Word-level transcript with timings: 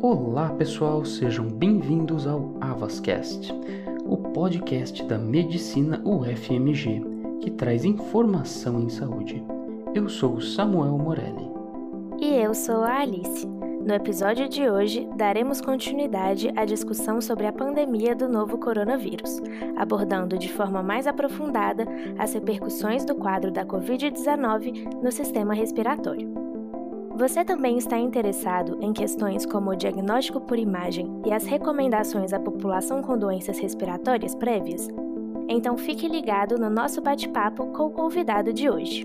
Olá 0.00 0.50
pessoal, 0.50 1.04
sejam 1.04 1.44
bem-vindos 1.44 2.24
ao 2.24 2.54
Avascast, 2.60 3.52
o 4.06 4.16
podcast 4.16 5.02
da 5.02 5.18
Medicina 5.18 6.00
UFMG, 6.04 7.02
que 7.40 7.50
traz 7.50 7.84
informação 7.84 8.80
em 8.80 8.88
saúde. 8.88 9.44
Eu 9.92 10.08
sou 10.08 10.40
Samuel 10.40 10.96
Morelli. 10.96 11.50
E 12.20 12.32
eu 12.36 12.54
sou 12.54 12.82
a 12.82 13.00
Alice. 13.00 13.44
No 13.84 13.92
episódio 13.92 14.48
de 14.48 14.70
hoje, 14.70 15.08
daremos 15.16 15.60
continuidade 15.60 16.52
à 16.54 16.64
discussão 16.64 17.20
sobre 17.20 17.48
a 17.48 17.52
pandemia 17.52 18.14
do 18.14 18.28
novo 18.28 18.56
coronavírus, 18.56 19.40
abordando 19.76 20.38
de 20.38 20.48
forma 20.48 20.80
mais 20.80 21.08
aprofundada 21.08 21.84
as 22.16 22.34
repercussões 22.34 23.04
do 23.04 23.16
quadro 23.16 23.50
da 23.50 23.64
Covid-19 23.64 25.02
no 25.02 25.10
sistema 25.10 25.54
respiratório. 25.54 26.37
Você 27.18 27.44
também 27.44 27.76
está 27.76 27.98
interessado 27.98 28.78
em 28.80 28.92
questões 28.92 29.44
como 29.44 29.72
o 29.72 29.74
diagnóstico 29.74 30.40
por 30.40 30.56
imagem 30.56 31.20
e 31.26 31.32
as 31.32 31.44
recomendações 31.44 32.32
à 32.32 32.38
população 32.38 33.02
com 33.02 33.18
doenças 33.18 33.58
respiratórias 33.58 34.36
prévias? 34.36 34.86
Então 35.48 35.76
fique 35.76 36.06
ligado 36.06 36.56
no 36.56 36.70
nosso 36.70 37.00
bate-papo 37.00 37.72
com 37.72 37.86
o 37.86 37.90
convidado 37.90 38.52
de 38.52 38.70
hoje. 38.70 39.04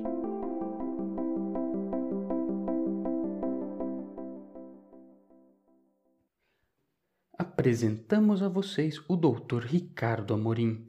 apresentamos 7.36 8.44
a 8.44 8.50
vocês 8.50 9.00
o 9.08 9.16
Dr. 9.16 9.64
Ricardo 9.66 10.34
Amorim, 10.34 10.86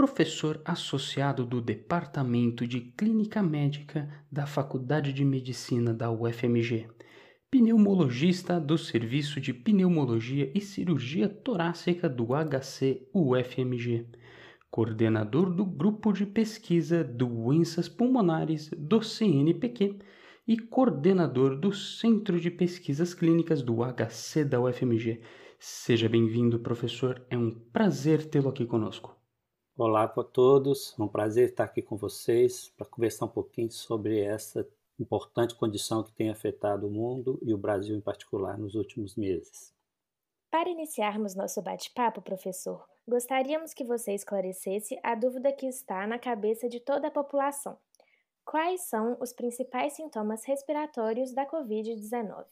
professor 0.00 0.62
associado 0.64 1.44
do 1.44 1.60
Departamento 1.60 2.66
de 2.66 2.80
Clínica 2.80 3.42
Médica 3.42 4.08
da 4.32 4.46
Faculdade 4.46 5.12
de 5.12 5.22
Medicina 5.26 5.92
da 5.92 6.10
UFMG, 6.10 6.88
pneumologista 7.50 8.58
do 8.58 8.78
Serviço 8.78 9.38
de 9.38 9.52
Pneumologia 9.52 10.50
e 10.54 10.60
Cirurgia 10.62 11.28
Torácica 11.28 12.08
do 12.08 12.28
HC 12.28 13.10
UFMG, 13.12 14.06
coordenador 14.70 15.54
do 15.54 15.66
Grupo 15.66 16.14
de 16.14 16.24
Pesquisa 16.24 17.04
Doenças 17.04 17.86
Pulmonares 17.86 18.70
do 18.70 19.02
CNPq 19.02 19.98
e 20.48 20.56
coordenador 20.56 21.60
do 21.60 21.74
Centro 21.74 22.40
de 22.40 22.50
Pesquisas 22.50 23.12
Clínicas 23.12 23.60
do 23.60 23.80
HC 23.84 24.46
da 24.46 24.58
UFMG 24.62 25.20
Seja 25.62 26.08
bem-vindo, 26.08 26.58
professor. 26.58 27.22
É 27.28 27.36
um 27.36 27.50
prazer 27.50 28.24
tê-lo 28.24 28.48
aqui 28.48 28.64
conosco. 28.64 29.19
Olá 29.76 30.06
para 30.06 30.24
todos. 30.24 30.94
É 30.98 31.02
um 31.02 31.08
prazer 31.08 31.50
estar 31.50 31.64
aqui 31.64 31.80
com 31.80 31.96
vocês 31.96 32.68
para 32.76 32.86
conversar 32.86 33.24
um 33.24 33.28
pouquinho 33.28 33.70
sobre 33.70 34.20
essa 34.20 34.68
importante 34.98 35.54
condição 35.54 36.02
que 36.02 36.12
tem 36.12 36.28
afetado 36.28 36.86
o 36.86 36.90
mundo 36.90 37.38
e 37.42 37.54
o 37.54 37.58
Brasil 37.58 37.96
em 37.96 38.00
particular 38.00 38.58
nos 38.58 38.74
últimos 38.74 39.16
meses. 39.16 39.72
Para 40.50 40.68
iniciarmos 40.68 41.34
nosso 41.34 41.62
bate-papo, 41.62 42.20
professor, 42.20 42.84
gostaríamos 43.08 43.72
que 43.72 43.84
você 43.84 44.12
esclarecesse 44.12 44.98
a 45.02 45.14
dúvida 45.14 45.52
que 45.52 45.66
está 45.66 46.06
na 46.06 46.18
cabeça 46.18 46.68
de 46.68 46.80
toda 46.80 47.08
a 47.08 47.10
população. 47.10 47.78
Quais 48.44 48.82
são 48.82 49.16
os 49.20 49.32
principais 49.32 49.94
sintomas 49.94 50.44
respiratórios 50.44 51.32
da 51.32 51.46
Covid-19? 51.46 52.44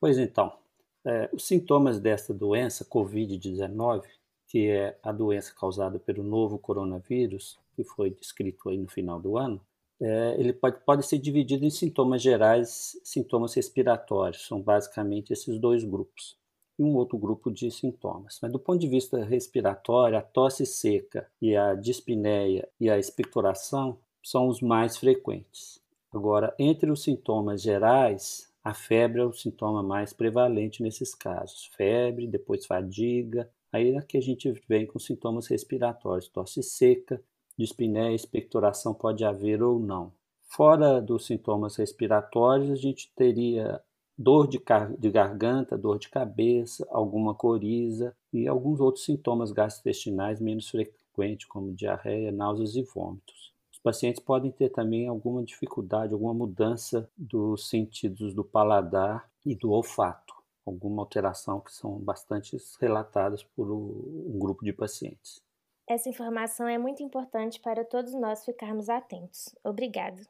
Pois 0.00 0.16
então, 0.16 0.56
é, 1.04 1.28
os 1.32 1.46
sintomas 1.46 1.98
dessa 1.98 2.32
doença, 2.32 2.84
Covid-19, 2.84 4.04
que 4.50 4.68
é 4.68 4.98
a 5.00 5.12
doença 5.12 5.54
causada 5.54 6.00
pelo 6.00 6.24
novo 6.24 6.58
coronavírus, 6.58 7.56
que 7.76 7.84
foi 7.84 8.10
descrito 8.10 8.68
aí 8.68 8.76
no 8.76 8.88
final 8.88 9.20
do 9.20 9.38
ano, 9.38 9.60
é, 10.02 10.34
ele 10.36 10.52
pode, 10.52 10.84
pode 10.84 11.06
ser 11.06 11.18
dividido 11.18 11.64
em 11.64 11.70
sintomas 11.70 12.20
gerais, 12.20 12.98
sintomas 13.04 13.54
respiratórios, 13.54 14.44
são 14.46 14.60
basicamente 14.60 15.32
esses 15.32 15.56
dois 15.56 15.84
grupos, 15.84 16.36
e 16.76 16.82
um 16.82 16.96
outro 16.96 17.16
grupo 17.16 17.48
de 17.48 17.70
sintomas. 17.70 18.40
Mas 18.42 18.50
do 18.50 18.58
ponto 18.58 18.80
de 18.80 18.88
vista 18.88 19.22
respiratório, 19.22 20.18
a 20.18 20.22
tosse 20.22 20.66
seca 20.66 21.30
e 21.40 21.54
a 21.54 21.76
dispneia 21.76 22.68
e 22.80 22.90
a 22.90 22.98
expectoração 22.98 23.98
são 24.20 24.48
os 24.48 24.60
mais 24.60 24.96
frequentes. 24.96 25.80
Agora, 26.12 26.52
entre 26.58 26.90
os 26.90 27.04
sintomas 27.04 27.62
gerais, 27.62 28.52
a 28.64 28.74
febre 28.74 29.20
é 29.20 29.24
o 29.24 29.32
sintoma 29.32 29.80
mais 29.80 30.12
prevalente 30.12 30.82
nesses 30.82 31.14
casos. 31.14 31.70
Febre, 31.76 32.26
depois 32.26 32.66
fadiga. 32.66 33.48
Aí 33.72 33.94
é 33.94 34.02
que 34.02 34.16
a 34.16 34.20
gente 34.20 34.52
vem 34.68 34.86
com 34.86 34.98
sintomas 34.98 35.46
respiratórios, 35.46 36.28
tosse 36.28 36.62
seca, 36.62 37.22
dispneia, 37.56 38.14
expectoração 38.14 38.92
pode 38.94 39.24
haver 39.24 39.62
ou 39.62 39.78
não. 39.78 40.12
Fora 40.44 41.00
dos 41.00 41.26
sintomas 41.26 41.76
respiratórios, 41.76 42.70
a 42.70 42.74
gente 42.74 43.12
teria 43.14 43.80
dor 44.18 44.48
de, 44.48 44.60
de 44.98 45.10
garganta, 45.10 45.78
dor 45.78 45.98
de 45.98 46.08
cabeça, 46.08 46.86
alguma 46.90 47.34
coriza 47.34 48.14
e 48.32 48.48
alguns 48.48 48.80
outros 48.80 49.04
sintomas 49.04 49.52
gastrointestinais 49.52 50.40
menos 50.40 50.68
frequentes, 50.68 51.46
como 51.46 51.72
diarreia, 51.72 52.32
náuseas 52.32 52.74
e 52.74 52.82
vômitos 52.82 53.50
pacientes 53.82 54.22
podem 54.22 54.50
ter 54.50 54.70
também 54.70 55.08
alguma 55.08 55.42
dificuldade, 55.42 56.12
alguma 56.12 56.34
mudança 56.34 57.08
dos 57.16 57.68
sentidos 57.68 58.34
do 58.34 58.44
paladar 58.44 59.28
e 59.44 59.54
do 59.54 59.70
olfato, 59.70 60.29
alguma 60.64 61.02
alteração 61.02 61.60
que 61.60 61.72
são 61.72 61.98
bastante 61.98 62.56
relatadas 62.80 63.42
por 63.42 63.70
um 63.70 64.38
grupo 64.38 64.64
de 64.64 64.72
pacientes. 64.72 65.42
Essa 65.88 66.08
informação 66.08 66.68
é 66.68 66.78
muito 66.78 67.02
importante 67.02 67.58
para 67.60 67.84
todos 67.84 68.12
nós 68.14 68.44
ficarmos 68.44 68.88
atentos. 68.88 69.54
Obrigado. 69.64 70.22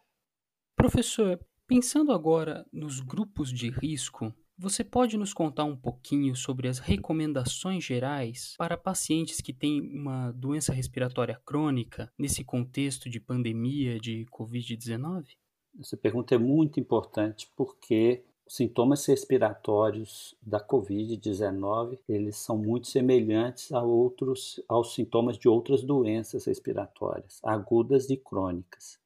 Professor, 0.75 1.39
pensando 1.67 2.13
agora 2.13 2.67
nos 2.73 3.01
grupos 3.01 3.53
de 3.53 3.69
risco, 3.69 4.35
você 4.57 4.85
pode 4.85 5.17
nos 5.17 5.33
contar 5.33 5.65
um 5.65 5.77
pouquinho 5.77 6.35
sobre 6.37 6.69
as 6.69 6.79
recomendações 6.79 7.83
gerais 7.83 8.55
para 8.59 8.77
pacientes 8.77 9.41
que 9.41 9.53
têm 9.53 9.81
uma 9.81 10.33
doença 10.33 10.73
respiratória 10.73 11.41
crônica 11.45 12.13
nesse 12.19 12.45
contexto 12.45 13.09
de 13.09 13.19
pandemia 13.19 13.99
de 13.99 14.27
Covid-19? 14.31 15.37
Essa 15.79 15.97
pergunta 15.97 16.35
é 16.35 16.39
muito 16.39 16.79
importante 16.79 17.51
porque 17.57 18.25
os 18.51 18.57
sintomas 18.57 19.07
respiratórios 19.07 20.35
da 20.43 20.59
Covid-19 20.59 22.01
eles 22.09 22.37
são 22.37 22.59
muito 22.59 22.89
semelhantes 22.89 23.71
a 23.71 23.81
outros, 23.81 24.61
aos 24.69 24.93
sintomas 24.93 25.39
de 25.39 25.49
outras 25.49 25.85
doenças 25.85 26.47
respiratórias, 26.47 27.39
agudas 27.45 28.11
e 28.11 28.17
crônicas. 28.17 28.99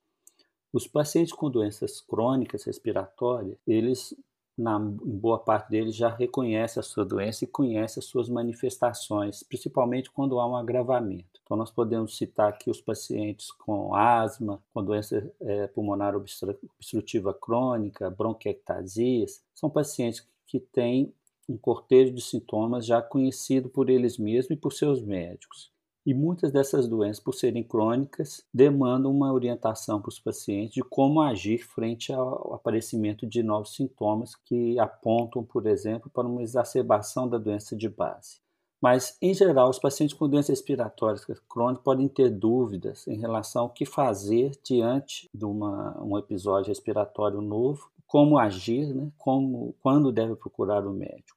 Os 0.72 0.86
pacientes 0.86 1.34
com 1.34 1.50
doenças 1.50 2.00
crônicas 2.00 2.64
respiratórias, 2.64 3.58
eles 3.66 4.16
na, 4.56 4.76
em 4.76 5.18
boa 5.18 5.38
parte 5.38 5.70
deles, 5.70 5.96
já 5.96 6.08
reconhece 6.08 6.78
a 6.78 6.82
sua 6.82 7.04
doença 7.04 7.44
e 7.44 7.48
conhece 7.48 7.98
as 7.98 8.04
suas 8.04 8.28
manifestações, 8.28 9.42
principalmente 9.42 10.10
quando 10.10 10.38
há 10.38 10.46
um 10.46 10.56
agravamento. 10.56 11.40
Então, 11.42 11.56
nós 11.56 11.70
podemos 11.70 12.16
citar 12.16 12.48
aqui 12.48 12.70
os 12.70 12.80
pacientes 12.80 13.50
com 13.50 13.94
asma, 13.94 14.62
com 14.72 14.82
doença 14.82 15.30
é, 15.40 15.66
pulmonar 15.66 16.14
obstrutiva 16.16 17.34
crônica, 17.34 18.08
bronquiectasias, 18.10 19.42
são 19.54 19.68
pacientes 19.68 20.26
que 20.46 20.60
têm 20.60 21.12
um 21.48 21.58
cortejo 21.58 22.14
de 22.14 22.22
sintomas 22.22 22.86
já 22.86 23.02
conhecido 23.02 23.68
por 23.68 23.90
eles 23.90 24.16
mesmos 24.16 24.52
e 24.52 24.56
por 24.56 24.72
seus 24.72 25.02
médicos. 25.02 25.73
E 26.06 26.12
muitas 26.12 26.52
dessas 26.52 26.86
doenças, 26.86 27.18
por 27.18 27.32
serem 27.32 27.62
crônicas, 27.62 28.44
demandam 28.52 29.10
uma 29.10 29.32
orientação 29.32 30.02
para 30.02 30.10
os 30.10 30.18
pacientes 30.18 30.74
de 30.74 30.82
como 30.82 31.22
agir 31.22 31.58
frente 31.58 32.12
ao 32.12 32.52
aparecimento 32.52 33.26
de 33.26 33.42
novos 33.42 33.74
sintomas 33.74 34.34
que 34.36 34.78
apontam, 34.78 35.42
por 35.42 35.66
exemplo, 35.66 36.10
para 36.10 36.28
uma 36.28 36.42
exacerbação 36.42 37.26
da 37.26 37.38
doença 37.38 37.74
de 37.74 37.88
base. 37.88 38.44
Mas, 38.82 39.16
em 39.22 39.32
geral, 39.32 39.70
os 39.70 39.78
pacientes 39.78 40.14
com 40.14 40.28
doenças 40.28 40.50
respiratórias 40.58 41.24
crônicas 41.48 41.82
podem 41.82 42.06
ter 42.06 42.28
dúvidas 42.28 43.08
em 43.08 43.18
relação 43.18 43.62
ao 43.62 43.70
que 43.70 43.86
fazer 43.86 44.52
diante 44.62 45.26
de 45.32 45.46
uma, 45.46 45.98
um 46.04 46.18
episódio 46.18 46.68
respiratório 46.68 47.40
novo, 47.40 47.90
como 48.06 48.38
agir, 48.38 48.94
né? 48.94 49.10
como, 49.16 49.74
quando 49.80 50.12
deve 50.12 50.36
procurar 50.36 50.86
o 50.86 50.92
médico. 50.92 51.33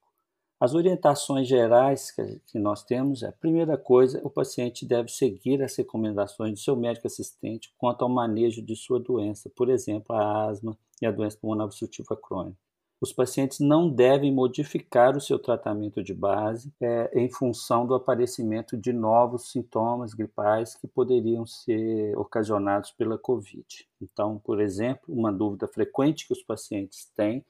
As 0.60 0.74
orientações 0.74 1.48
gerais 1.48 2.10
que 2.12 2.58
nós 2.58 2.84
temos 2.84 3.22
é, 3.22 3.32
primeira 3.32 3.78
coisa, 3.78 4.20
o 4.24 4.30
paciente 4.30 4.88
deve 4.88 5.10
seguir 5.10 5.62
as 5.62 5.76
recomendações 5.76 6.54
do 6.54 6.60
seu 6.60 6.76
médico 6.76 7.06
assistente 7.06 7.72
quanto 7.78 8.02
ao 8.02 8.10
manejo 8.10 8.60
de 8.64 8.76
sua 8.76 9.00
doença, 9.00 9.52
por 9.56 9.70
exemplo, 9.70 10.16
a 10.16 10.50
asma 10.50 10.76
e 11.00 11.06
a 11.06 11.12
doença 11.12 11.38
pulmonar 11.40 11.66
obstrutiva 11.68 12.18
crônica. 12.18 12.58
Os 13.00 13.14
pacientes 13.14 13.60
não 13.60 13.88
devem 13.88 14.34
modificar 14.34 15.16
o 15.16 15.22
seu 15.22 15.38
tratamento 15.38 16.04
de 16.04 16.16
base 16.16 16.74
é, 16.82 17.12
em 17.14 17.30
função 17.30 17.86
do 17.86 17.94
aparecimento 17.94 18.76
de 18.76 18.92
novos 18.92 19.52
sintomas 19.52 20.16
gripais 20.16 20.74
que 20.74 20.88
poderiam 20.88 21.46
ser 21.46 22.18
ocasionados 22.18 22.90
pela 22.90 23.20
Covid. 23.20 23.88
Então, 24.02 24.42
por 24.44 24.60
exemplo, 24.60 25.14
uma 25.14 25.32
dúvida 25.32 25.68
frequente 25.68 26.26
que 26.26 26.34
os 26.34 26.42
pacientes 26.42 27.06
têm 27.16 27.46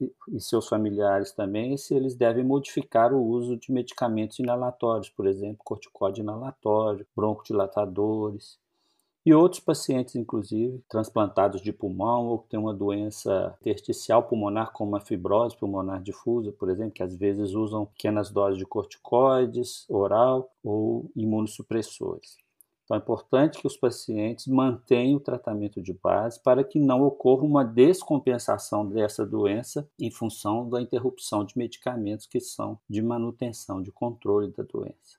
e 0.00 0.40
seus 0.40 0.68
familiares 0.68 1.32
também, 1.32 1.76
se 1.76 1.94
eles 1.94 2.14
devem 2.14 2.44
modificar 2.44 3.12
o 3.12 3.22
uso 3.22 3.56
de 3.56 3.72
medicamentos 3.72 4.38
inalatórios, 4.38 5.08
por 5.10 5.26
exemplo, 5.26 5.58
corticóide 5.64 6.20
inalatório, 6.20 7.06
broncodilatadores. 7.16 8.58
e 9.26 9.34
outros 9.34 9.60
pacientes, 9.60 10.16
inclusive, 10.16 10.82
transplantados 10.88 11.60
de 11.60 11.72
pulmão 11.72 12.28
ou 12.28 12.38
que 12.38 12.48
têm 12.48 12.60
uma 12.60 12.72
doença 12.74 13.56
intersticial 13.60 14.22
pulmonar, 14.22 14.72
como 14.72 14.96
a 14.96 15.00
fibrose 15.00 15.56
pulmonar 15.56 16.02
difusa, 16.02 16.52
por 16.52 16.70
exemplo, 16.70 16.92
que 16.92 17.02
às 17.02 17.16
vezes 17.16 17.52
usam 17.54 17.86
pequenas 17.86 18.30
doses 18.30 18.58
de 18.58 18.64
corticoides 18.66 19.84
oral 19.90 20.50
ou 20.62 21.10
imunossupressores. 21.16 22.38
Então 22.86 22.96
é 22.96 23.00
importante 23.00 23.58
que 23.58 23.66
os 23.66 23.76
pacientes 23.76 24.46
mantenham 24.46 25.16
o 25.16 25.20
tratamento 25.20 25.82
de 25.82 25.92
base 25.92 26.40
para 26.40 26.62
que 26.62 26.78
não 26.78 27.02
ocorra 27.02 27.42
uma 27.42 27.64
descompensação 27.64 28.88
dessa 28.88 29.26
doença 29.26 29.90
em 30.00 30.08
função 30.08 30.70
da 30.70 30.80
interrupção 30.80 31.44
de 31.44 31.58
medicamentos 31.58 32.26
que 32.26 32.38
são 32.38 32.78
de 32.88 33.02
manutenção, 33.02 33.82
de 33.82 33.90
controle 33.90 34.52
da 34.52 34.62
doença. 34.62 35.18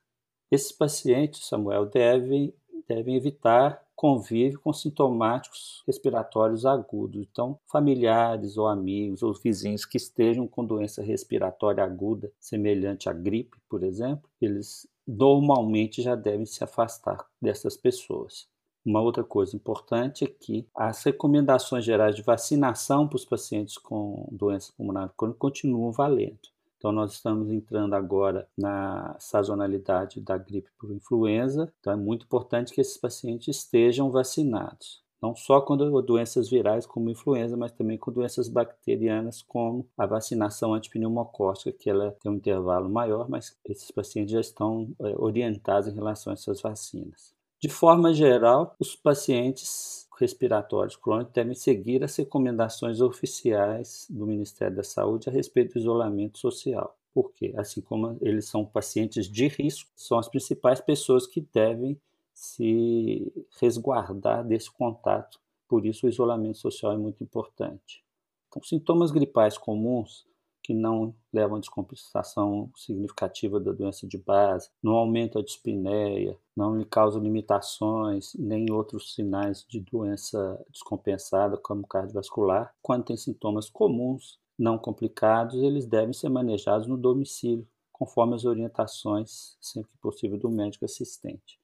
Esses 0.49 0.71
pacientes, 0.71 1.45
Samuel, 1.45 1.85
devem, 1.87 2.53
devem 2.87 3.17
evitar 3.17 3.85
convívio 3.97 4.61
com 4.61 4.71
sintomáticos 4.71 5.83
respiratórios 5.85 6.65
agudos. 6.65 7.19
Então, 7.19 7.59
familiares 7.65 8.55
ou 8.55 8.67
amigos 8.67 9.21
ou 9.21 9.33
vizinhos 9.33 9.85
que 9.85 9.97
estejam 9.97 10.47
com 10.47 10.63
doença 10.63 11.01
respiratória 11.01 11.83
aguda, 11.83 12.31
semelhante 12.39 13.09
à 13.09 13.13
gripe, 13.13 13.57
por 13.67 13.83
exemplo, 13.83 14.29
eles 14.39 14.87
normalmente 15.07 16.01
já 16.01 16.15
devem 16.15 16.45
se 16.45 16.63
afastar 16.63 17.25
dessas 17.41 17.77
pessoas. 17.77 18.47
Uma 18.85 19.01
outra 19.01 19.23
coisa 19.23 19.55
importante 19.55 20.23
é 20.23 20.27
que 20.27 20.67
as 20.73 21.03
recomendações 21.03 21.83
gerais 21.83 22.15
de 22.15 22.21
vacinação 22.21 23.07
para 23.07 23.17
os 23.17 23.25
pacientes 23.25 23.77
com 23.77 24.27
doença 24.31 24.71
pulmonar 24.77 25.11
crônica 25.15 25.39
continuam 25.39 25.91
valendo. 25.91 26.39
Então, 26.77 26.91
nós 26.91 27.13
estamos 27.13 27.49
entrando 27.49 27.95
agora 27.95 28.47
na 28.57 29.15
sazonalidade 29.19 30.21
da 30.21 30.37
gripe 30.37 30.69
por 30.77 30.91
influenza, 30.91 31.73
então 31.79 31.91
é 31.91 31.95
muito 31.95 32.25
importante 32.25 32.71
que 32.71 32.79
esses 32.79 32.97
pacientes 32.97 33.57
estejam 33.57 34.11
vacinados. 34.11 35.03
Não 35.21 35.35
só 35.35 35.59
com 35.61 35.75
doenças 35.75 36.49
virais 36.49 36.85
como 36.85 37.09
influenza, 37.09 37.57
mas 37.57 37.71
também 37.71 37.97
com 37.97 38.11
doenças 38.11 38.47
bacterianas, 38.47 39.41
como 39.41 39.87
a 39.97 40.05
vacinação 40.05 40.73
antipneumocócica, 40.73 41.71
que 41.71 41.89
ela 41.89 42.15
tem 42.21 42.31
um 42.31 42.35
intervalo 42.35 42.87
maior, 42.89 43.27
mas 43.27 43.57
esses 43.65 43.89
pacientes 43.89 44.31
já 44.31 44.39
estão 44.39 44.89
é, 44.99 45.15
orientados 45.17 45.89
em 45.89 45.95
relação 45.95 46.31
a 46.31 46.35
essas 46.35 46.61
vacinas. 46.61 47.35
De 47.59 47.69
forma 47.69 48.13
geral, 48.13 48.75
os 48.79 48.95
pacientes 48.95 50.07
respiratórios 50.19 50.95
crônicos 50.95 51.33
devem 51.33 51.55
seguir 51.55 52.03
as 52.03 52.15
recomendações 52.15 53.01
oficiais 53.01 54.05
do 54.09 54.27
Ministério 54.27 54.75
da 54.75 54.83
Saúde 54.83 55.29
a 55.29 55.31
respeito 55.31 55.73
do 55.73 55.79
isolamento 55.79 56.37
social. 56.37 56.95
Porque, 57.13 57.53
assim 57.57 57.81
como 57.81 58.15
eles 58.21 58.45
são 58.45 58.63
pacientes 58.63 59.27
de 59.27 59.47
risco, 59.47 59.89
são 59.95 60.19
as 60.19 60.29
principais 60.29 60.79
pessoas 60.79 61.25
que 61.25 61.41
devem 61.51 61.99
se 62.37 63.33
resguardar 63.59 64.45
desse 64.45 64.69
contato. 64.71 65.39
Por 65.67 65.87
isso, 65.87 66.05
o 66.05 66.09
isolamento 66.09 66.59
social 66.59 66.91
é 66.91 66.97
muito 66.97 67.23
importante. 67.23 68.05
Então, 68.47 68.61
sintomas 68.61 69.09
gripais 69.09 69.57
comuns 69.57 70.23
que 70.61 70.71
não 70.71 71.15
levam 71.33 71.57
a 71.57 71.59
descompensação 71.59 72.69
significativa 72.75 73.59
da 73.59 73.71
doença 73.71 74.05
de 74.05 74.19
base, 74.19 74.69
não 74.83 74.93
aumenta 74.93 75.39
a 75.39 75.43
dispneia, 75.43 76.37
não 76.55 76.77
lhe 76.77 76.85
causam 76.85 77.23
limitações, 77.23 78.35
nem 78.35 78.71
outros 78.71 79.15
sinais 79.15 79.65
de 79.67 79.79
doença 79.79 80.63
descompensada, 80.69 81.57
como 81.57 81.87
cardiovascular. 81.87 82.71
Quando 82.83 83.05
tem 83.05 83.17
sintomas 83.17 83.67
comuns, 83.67 84.37
não 84.59 84.77
complicados, 84.77 85.55
eles 85.55 85.87
devem 85.87 86.13
ser 86.13 86.29
manejados 86.29 86.85
no 86.85 86.97
domicílio, 86.97 87.67
conforme 87.91 88.35
as 88.35 88.45
orientações, 88.45 89.57
sempre 89.59 89.91
que 89.91 89.97
possível, 89.97 90.37
do 90.37 90.51
médico 90.51 90.85
assistente 90.85 91.59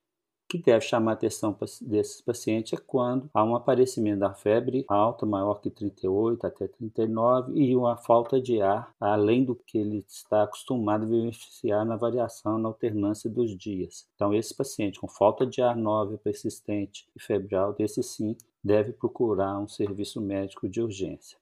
que 0.58 0.66
deve 0.66 0.86
chamar 0.86 1.12
a 1.12 1.14
atenção 1.14 1.56
desses 1.82 2.22
pacientes 2.22 2.74
é 2.74 2.78
quando 2.78 3.30
há 3.34 3.44
um 3.44 3.56
aparecimento 3.56 4.20
da 4.20 4.34
febre 4.34 4.86
alta, 4.88 5.26
maior 5.26 5.62
que 5.62 5.70
38 5.70 6.46
até 6.46 6.68
39, 6.68 7.54
e 7.54 7.76
uma 7.76 7.98
falta 7.98 8.42
de 8.42 8.62
ar, 8.62 8.94
além 9.00 9.44
do 9.44 9.56
que 9.56 9.78
ele 9.78 10.06
está 10.08 10.44
acostumado 10.44 11.04
a 11.04 11.08
vivenciar 11.08 11.86
na 11.86 11.96
variação, 11.96 12.58
na 12.58 12.70
alternância 12.70 13.30
dos 13.30 13.56
dias. 13.58 14.08
Então, 14.16 14.34
esse 14.34 14.56
paciente 14.56 15.00
com 15.00 15.08
falta 15.08 15.46
de 15.46 15.62
ar 15.62 15.76
nova, 15.76 16.18
persistente 16.18 17.08
e 17.16 17.22
febral, 17.22 17.74
desse 17.74 18.02
sim, 18.04 18.36
deve 18.64 18.94
procurar 18.94 19.60
um 19.60 19.68
serviço 19.68 20.22
médico 20.22 20.70
de 20.70 20.82
urgência. 20.82 21.38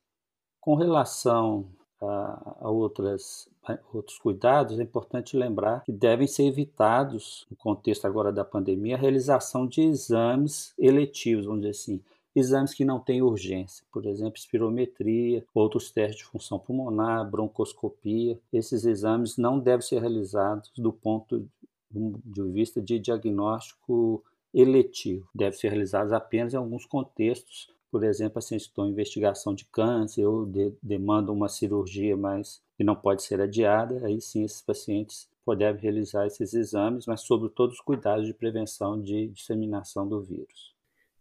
Com 0.59 0.75
relação 0.75 1.67
a, 2.01 2.69
outras 2.69 3.49
outros 3.93 4.17
cuidados, 4.17 4.79
é 4.79 4.83
importante 4.83 5.37
lembrar 5.37 5.83
que 5.83 5.91
devem 5.91 6.27
ser 6.27 6.45
evitados, 6.45 7.45
no 7.49 7.55
contexto 7.55 8.05
agora 8.05 8.31
da 8.31 8.43
pandemia, 8.43 8.95
a 8.95 8.99
realização 8.99 9.67
de 9.67 9.81
exames 9.81 10.73
eletivos, 10.79 11.45
vamos 11.45 11.61
dizer 11.61 11.71
assim, 11.71 12.01
exames 12.35 12.73
que 12.73 12.83
não 12.83 12.99
têm 12.99 13.21
urgência, 13.21 13.85
por 13.91 14.05
exemplo, 14.05 14.37
espirometria, 14.37 15.45
outros 15.53 15.91
testes 15.91 16.17
de 16.17 16.25
função 16.25 16.57
pulmonar, 16.57 17.29
broncoscopia. 17.29 18.39
Esses 18.51 18.85
exames 18.85 19.37
não 19.37 19.59
devem 19.59 19.85
ser 19.85 19.99
realizados 19.99 20.71
do 20.77 20.91
ponto 20.91 21.45
de 21.91 22.43
vista 22.51 22.81
de 22.81 22.97
diagnóstico 22.99 24.23
eletivo. 24.53 25.27
Devem 25.35 25.59
ser 25.59 25.69
realizados 25.69 26.13
apenas 26.13 26.53
em 26.53 26.57
alguns 26.57 26.85
contextos 26.85 27.69
por 27.91 28.03
exemplo, 28.03 28.41
que 28.41 28.55
estão 28.55 28.87
em 28.87 28.91
investigação 28.91 29.53
de 29.53 29.65
câncer 29.65 30.25
ou 30.25 30.45
de, 30.45 30.73
demandam 30.81 31.35
uma 31.35 31.49
cirurgia, 31.49 32.15
mas 32.15 32.61
que 32.77 32.83
não 32.83 32.95
pode 32.95 33.21
ser 33.21 33.41
adiada, 33.41 34.05
aí 34.05 34.21
sim 34.21 34.43
esses 34.43 34.61
pacientes 34.61 35.29
podem 35.45 35.75
realizar 35.75 36.25
esses 36.25 36.53
exames, 36.53 37.05
mas 37.05 37.21
sobre 37.21 37.49
todos 37.49 37.75
os 37.75 37.81
cuidados 37.81 38.25
de 38.25 38.33
prevenção 38.33 39.01
de 39.01 39.27
disseminação 39.27 40.07
do 40.07 40.21
vírus. 40.21 40.73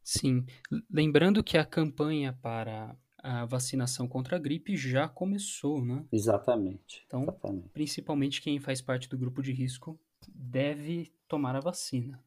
Sim, 0.02 0.44
lembrando 0.90 1.42
que 1.42 1.58
a 1.58 1.64
campanha 1.64 2.32
para 2.40 2.96
a 3.18 3.44
vacinação 3.44 4.08
contra 4.08 4.36
a 4.36 4.38
gripe 4.38 4.76
já 4.76 5.08
começou, 5.08 5.84
né? 5.84 6.04
Exatamente. 6.10 7.02
Então, 7.06 7.22
exatamente. 7.22 7.68
principalmente 7.72 8.40
quem 8.40 8.58
faz 8.58 8.80
parte 8.80 9.08
do 9.08 9.18
grupo 9.18 9.42
de 9.42 9.52
risco 9.52 9.98
deve 10.28 11.12
tomar 11.28 11.54
a 11.56 11.60
vacina. 11.60 12.22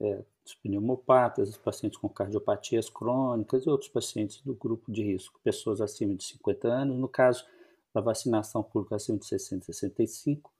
É, 0.00 0.22
os 0.44 0.54
pneumopatas, 0.54 1.48
os 1.50 1.56
pacientes 1.56 1.98
com 1.98 2.08
cardiopatias 2.08 2.88
crônicas 2.88 3.64
e 3.64 3.68
outros 3.68 3.90
pacientes 3.90 4.40
do 4.40 4.54
grupo 4.54 4.90
de 4.90 5.02
risco, 5.02 5.40
pessoas 5.42 5.80
acima 5.80 6.14
de 6.14 6.24
50 6.24 6.68
anos, 6.68 6.98
no 6.98 7.08
caso 7.08 7.44
da 7.92 8.00
vacinação 8.00 8.62
pública 8.62 8.96
acima 8.96 9.18
de 9.18 9.26
60 9.26 9.62
e 9.62 9.74
65, 9.74 10.52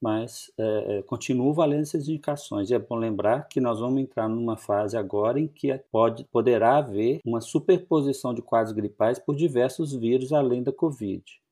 mas 0.00 0.52
é, 0.58 0.98
é, 0.98 1.02
continuam 1.02 1.54
valendo 1.54 1.82
essas 1.82 2.08
indicações. 2.08 2.68
E 2.68 2.74
é 2.74 2.78
bom 2.78 2.96
lembrar 2.96 3.48
que 3.48 3.60
nós 3.60 3.80
vamos 3.80 4.02
entrar 4.02 4.28
numa 4.28 4.56
fase 4.56 4.96
agora 4.96 5.40
em 5.40 5.46
que 5.46 5.72
pode, 5.90 6.24
poderá 6.24 6.78
haver 6.78 7.20
uma 7.24 7.40
superposição 7.40 8.34
de 8.34 8.42
quadros 8.42 8.74
gripais 8.74 9.18
por 9.18 9.34
diversos 9.34 9.94
vírus 9.94 10.32
além 10.32 10.62
da 10.62 10.72
Covid 10.72 11.43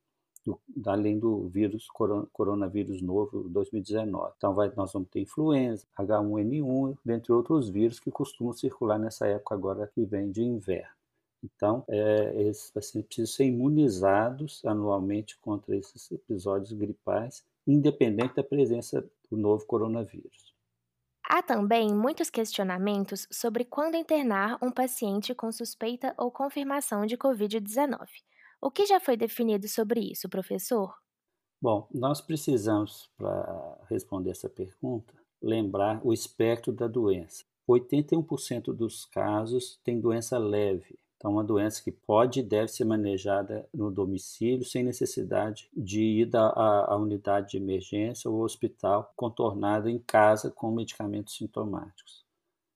do, 0.45 0.59
além 0.85 1.19
do 1.19 1.47
vírus 1.47 1.87
coronavírus 2.31 3.01
novo 3.01 3.49
2019. 3.49 4.33
Então 4.37 4.53
vai, 4.53 4.71
nós 4.75 4.91
vamos 4.93 5.09
ter 5.09 5.21
influenza, 5.21 5.85
H1N1, 5.97 6.97
dentre 7.03 7.31
outros 7.31 7.69
vírus 7.69 7.99
que 7.99 8.11
costumam 8.11 8.53
circular 8.53 8.99
nessa 8.99 9.27
época 9.27 9.55
agora 9.55 9.87
que 9.87 10.05
vem 10.05 10.31
de 10.31 10.43
inverno. 10.43 10.93
Então, 11.43 11.83
é, 11.89 12.41
esses 12.43 12.71
pacientes 12.71 13.07
precisam 13.07 13.35
ser 13.35 13.45
imunizados 13.45 14.63
anualmente 14.63 15.37
contra 15.39 15.75
esses 15.75 16.09
episódios 16.11 16.71
gripais, 16.71 17.43
independente 17.67 18.35
da 18.35 18.43
presença 18.43 19.05
do 19.29 19.37
novo 19.37 19.65
coronavírus. 19.65 20.53
Há 21.25 21.41
também 21.41 21.93
muitos 21.93 22.29
questionamentos 22.29 23.27
sobre 23.31 23.65
quando 23.65 23.95
internar 23.95 24.57
um 24.61 24.71
paciente 24.71 25.33
com 25.33 25.51
suspeita 25.51 26.13
ou 26.17 26.31
confirmação 26.31 27.05
de 27.05 27.17
Covid-19. 27.17 28.07
O 28.65 28.71
que 28.71 28.85
já 28.85 28.97
foi 28.97 29.17
definido 29.17 29.67
sobre 29.67 29.99
isso, 29.99 30.29
professor? 30.29 30.95
Bom, 31.61 31.85
nós 31.93 32.21
precisamos, 32.21 33.09
para 33.17 33.77
responder 33.89 34.31
essa 34.31 34.47
pergunta, 34.47 35.13
lembrar 35.41 35.99
o 36.01 36.13
espectro 36.13 36.71
da 36.71 36.87
doença. 36.87 37.43
81% 37.67 38.73
dos 38.73 39.03
casos 39.03 39.81
têm 39.83 39.99
doença 39.99 40.37
leve, 40.37 40.97
então, 41.17 41.31
uma 41.31 41.43
doença 41.43 41.81
que 41.81 41.91
pode 41.91 42.39
e 42.41 42.43
deve 42.43 42.69
ser 42.69 42.83
manejada 42.85 43.65
no 43.73 43.89
domicílio 43.89 44.65
sem 44.65 44.83
necessidade 44.83 45.69
de 45.73 46.01
ir 46.01 46.29
à, 46.33 46.97
unidade 46.97 47.51
de 47.51 47.57
emergência 47.57 48.29
ou 48.29 48.43
hospital, 48.43 49.11
contornado 49.15 49.89
em 49.89 49.99
casa 49.99 50.51
com 50.51 50.71
medicamentos 50.71 51.37
sintomáticos. 51.37 52.22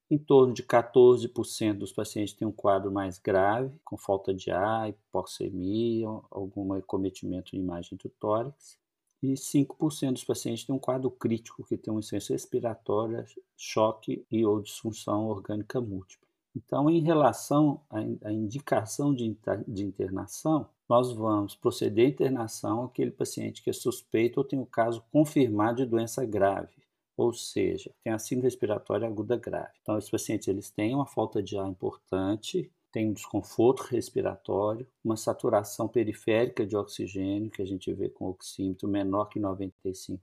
Em 0.10 0.18
torno 0.18 0.54
de 0.54 0.64
14% 0.64 1.80
dos 1.80 1.92
pacientes 1.92 2.34
têm 2.34 2.48
um 2.48 2.52
quadro 2.52 2.90
mais 2.90 3.20
grave, 3.20 3.78
com 3.84 3.98
falta 3.98 4.34
de 4.34 4.50
ar, 4.50 4.88
hipoxemia, 4.88 6.08
algum 6.32 6.72
acometimento 6.72 7.54
em 7.54 7.60
imagem 7.60 7.98
do 8.02 8.10
tórax. 8.12 8.80
E 9.22 9.34
5% 9.34 10.14
dos 10.14 10.24
pacientes 10.24 10.64
têm 10.64 10.74
um 10.74 10.80
quadro 10.80 11.12
crítico, 11.12 11.66
que 11.66 11.76
tem 11.76 11.92
uma 11.92 12.00
insuficiência 12.00 12.36
respiratória, 12.36 13.26
choque 13.58 14.26
e 14.32 14.46
ou 14.46 14.62
disfunção 14.62 15.28
orgânica 15.28 15.82
múltipla. 15.82 16.26
Então, 16.56 16.90
em 16.90 17.02
relação 17.02 17.82
à 17.90 18.32
indicação 18.32 19.14
de 19.14 19.84
internação, 19.84 20.70
nós 20.88 21.12
vamos 21.12 21.54
proceder 21.54 22.06
à 22.06 22.10
internação 22.10 22.86
aquele 22.86 23.12
paciente 23.12 23.62
que 23.62 23.70
é 23.70 23.74
suspeito 23.74 24.40
ou 24.40 24.46
tem 24.46 24.58
o 24.58 24.62
um 24.62 24.66
caso 24.66 25.04
confirmado 25.12 25.84
de 25.84 25.86
doença 25.86 26.26
grave 26.26 26.87
ou 27.18 27.34
seja, 27.34 27.92
tem 28.04 28.14
a 28.14 28.20
síndrome 28.20 28.48
respiratória 28.48 29.08
aguda 29.08 29.36
grave. 29.36 29.74
Então, 29.82 29.98
esses 29.98 30.10
pacientes 30.10 30.48
eles 30.48 30.70
têm 30.70 30.94
uma 30.94 31.08
falta 31.08 31.42
de 31.42 31.58
ar 31.58 31.68
importante, 31.68 32.72
tem 32.92 33.10
um 33.10 33.14
desconforto 33.14 33.82
respiratório, 33.82 34.88
uma 35.04 35.18
saturação 35.18 35.88
periférica 35.88 36.66
de 36.66 36.76
oxigênio, 36.76 37.50
que 37.52 37.62
a 37.62 37.66
gente 37.66 37.92
vê 37.94 38.08
com 38.08 38.30
oxímetro 38.30 38.88
menor 38.88 39.26
que 39.26 39.40
95%, 39.40 40.20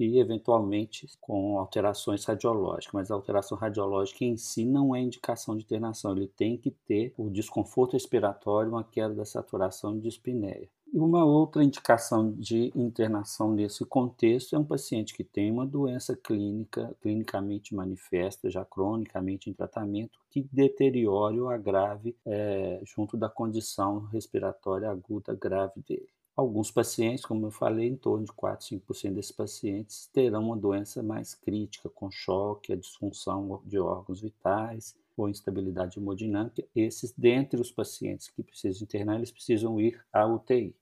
e 0.00 0.18
eventualmente 0.18 1.08
com 1.20 1.58
alterações 1.58 2.24
radiológicas, 2.24 2.92
mas 2.92 3.10
a 3.10 3.14
alteração 3.14 3.58
radiológica 3.58 4.24
em 4.24 4.36
si 4.36 4.64
não 4.64 4.94
é 4.94 5.00
indicação 5.00 5.56
de 5.56 5.64
internação, 5.64 6.16
ele 6.16 6.28
tem 6.28 6.56
que 6.56 6.70
ter 6.70 7.12
o 7.16 7.28
desconforto 7.28 7.92
respiratório, 7.92 8.70
uma 8.70 8.84
queda 8.84 9.14
da 9.14 9.24
saturação 9.24 9.94
de 9.94 10.02
dispneia. 10.02 10.68
E 10.94 10.98
uma 11.00 11.24
outra 11.24 11.64
indicação 11.64 12.30
de 12.30 12.70
internação 12.72 13.52
nesse 13.52 13.84
contexto 13.84 14.54
é 14.54 14.58
um 14.60 14.64
paciente 14.64 15.12
que 15.12 15.24
tem 15.24 15.50
uma 15.50 15.66
doença 15.66 16.14
clínica, 16.14 16.96
clinicamente 17.02 17.74
manifesta, 17.74 18.48
já 18.48 18.64
cronicamente 18.64 19.50
em 19.50 19.52
tratamento, 19.52 20.20
que 20.30 20.46
deteriore 20.52 21.40
ou 21.40 21.48
agrave 21.48 22.14
é, 22.24 22.80
junto 22.84 23.16
da 23.16 23.28
condição 23.28 24.04
respiratória 24.04 24.88
aguda 24.88 25.34
grave 25.34 25.82
dele. 25.84 26.06
Alguns 26.36 26.70
pacientes, 26.70 27.26
como 27.26 27.48
eu 27.48 27.50
falei, 27.50 27.88
em 27.88 27.96
torno 27.96 28.24
de 28.24 28.32
4, 28.32 28.64
5% 28.64 29.14
desses 29.14 29.32
pacientes 29.32 30.08
terão 30.12 30.44
uma 30.44 30.56
doença 30.56 31.02
mais 31.02 31.34
crítica, 31.34 31.88
com 31.88 32.08
choque, 32.08 32.72
a 32.72 32.76
disfunção 32.76 33.60
de 33.64 33.80
órgãos 33.80 34.20
vitais 34.20 34.94
ou 35.16 35.28
instabilidade 35.28 35.98
hemodinâmica. 35.98 36.64
Esses, 36.72 37.12
dentre 37.18 37.60
os 37.60 37.72
pacientes 37.72 38.28
que 38.28 38.44
precisam 38.44 38.84
internar, 38.84 39.16
eles 39.16 39.32
precisam 39.32 39.80
ir 39.80 40.00
à 40.12 40.24
UTI. 40.24 40.72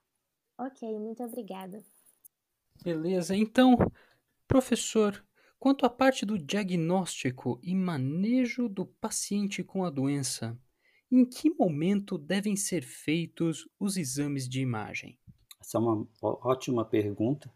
Ok, 0.64 0.96
muito 0.96 1.24
obrigada. 1.24 1.82
Beleza, 2.84 3.34
então, 3.34 3.76
professor, 4.46 5.24
quanto 5.58 5.84
à 5.84 5.90
parte 5.90 6.24
do 6.24 6.38
diagnóstico 6.38 7.58
e 7.64 7.74
manejo 7.74 8.68
do 8.68 8.86
paciente 8.86 9.64
com 9.64 9.84
a 9.84 9.90
doença, 9.90 10.56
em 11.10 11.24
que 11.24 11.50
momento 11.50 12.16
devem 12.16 12.54
ser 12.54 12.84
feitos 12.84 13.68
os 13.78 13.96
exames 13.96 14.48
de 14.48 14.60
imagem? 14.60 15.18
Essa 15.60 15.78
é 15.78 15.80
uma 15.80 16.06
ótima 16.22 16.84
pergunta 16.84 17.52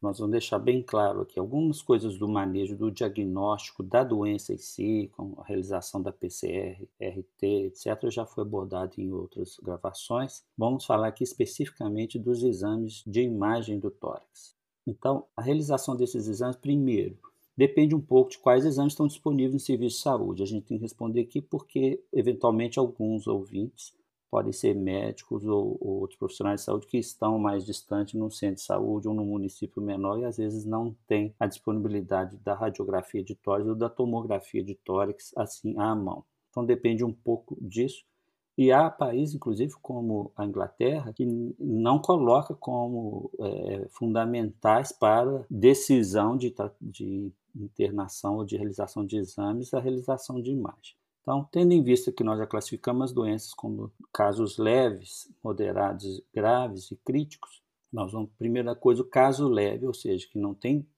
nós 0.00 0.18
vamos 0.18 0.32
deixar 0.32 0.60
bem 0.60 0.80
claro 0.80 1.22
aqui 1.22 1.40
algumas 1.40 1.82
coisas 1.82 2.16
do 2.16 2.28
manejo 2.28 2.76
do 2.76 2.90
diagnóstico 2.90 3.82
da 3.82 4.04
doença 4.04 4.54
em 4.54 4.58
si, 4.58 5.10
com 5.16 5.34
a 5.38 5.44
realização 5.44 6.00
da 6.00 6.12
PCR, 6.12 6.88
RT, 7.00 7.42
etc., 7.42 8.08
já 8.08 8.24
foi 8.24 8.44
abordado 8.44 8.92
em 8.96 9.12
outras 9.12 9.58
gravações. 9.60 10.44
Vamos 10.56 10.84
falar 10.84 11.08
aqui 11.08 11.24
especificamente 11.24 12.18
dos 12.18 12.44
exames 12.44 13.02
de 13.04 13.22
imagem 13.22 13.80
do 13.80 13.90
tórax. 13.90 14.54
Então, 14.86 15.24
a 15.36 15.42
realização 15.42 15.96
desses 15.96 16.28
exames, 16.28 16.56
primeiro, 16.56 17.18
depende 17.56 17.92
um 17.92 18.00
pouco 18.00 18.30
de 18.30 18.38
quais 18.38 18.64
exames 18.64 18.92
estão 18.92 19.08
disponíveis 19.08 19.54
no 19.54 19.60
serviço 19.60 19.96
de 19.96 20.02
saúde. 20.02 20.42
A 20.44 20.46
gente 20.46 20.64
tem 20.64 20.78
que 20.78 20.82
responder 20.82 21.22
aqui 21.22 21.42
porque, 21.42 22.00
eventualmente, 22.12 22.78
alguns 22.78 23.26
ouvintes 23.26 23.92
podem 24.30 24.52
ser 24.52 24.74
médicos 24.74 25.44
ou, 25.44 25.78
ou, 25.80 26.00
outros 26.00 26.18
profissionais 26.18 26.60
de 26.60 26.66
saúde 26.66 26.86
que 26.86 26.98
estão 26.98 27.38
mais 27.38 27.64
distantes 27.64 28.14
no 28.14 28.30
centro 28.30 28.56
de 28.56 28.62
saúde 28.62 29.08
ou 29.08 29.14
no 29.14 29.24
município 29.24 29.82
menor 29.82 30.18
e 30.18 30.24
às 30.24 30.36
vezes 30.36 30.64
não 30.64 30.94
tem 31.06 31.34
a 31.38 31.46
disponibilidade 31.46 32.36
da 32.38 32.54
radiografia 32.54 33.22
de 33.22 33.34
tórax 33.34 33.68
ou 33.68 33.74
da 33.74 33.88
tomografia 33.88 34.62
de 34.62 34.74
tórax 34.74 35.32
assim 35.36 35.78
à 35.78 35.94
mão. 35.94 36.24
Então 36.50 36.64
depende 36.64 37.04
um 37.04 37.12
pouco 37.12 37.56
disso. 37.60 38.04
E 38.56 38.72
há 38.72 38.90
países, 38.90 39.36
inclusive 39.36 39.72
como 39.80 40.32
a 40.36 40.44
Inglaterra, 40.44 41.12
que 41.12 41.24
não 41.60 42.00
coloca 42.00 42.54
como 42.56 43.30
é, 43.38 43.86
fundamentais 43.90 44.90
para 44.90 45.46
decisão 45.48 46.36
de, 46.36 46.52
de 46.80 47.32
internação 47.54 48.36
ou 48.36 48.44
de 48.44 48.56
realização 48.56 49.06
de 49.06 49.16
exames 49.16 49.72
a 49.72 49.78
realização 49.78 50.42
de 50.42 50.50
imagem. 50.50 50.97
Então, 51.28 51.46
tendo 51.52 51.72
em 51.72 51.82
vista 51.82 52.10
que 52.10 52.24
nós 52.24 52.38
já 52.38 52.46
classificamos 52.46 53.04
as 53.04 53.12
doenças 53.12 53.52
como 53.52 53.92
casos 54.10 54.56
leves, 54.56 55.30
moderados, 55.44 56.22
graves 56.32 56.90
e 56.90 56.96
críticos, 56.96 57.62
nós 57.92 58.12
vamos, 58.12 58.30
primeira 58.38 58.74
coisa, 58.74 59.02
o 59.02 59.04
caso 59.04 59.46
leve, 59.46 59.86
ou 59.86 59.92
seja, 59.92 60.26
que 60.26 60.38
não 60.38 60.54
tem 60.54 60.88